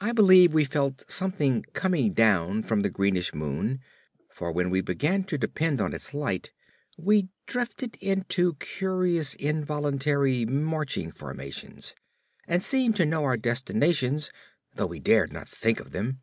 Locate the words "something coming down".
1.08-2.62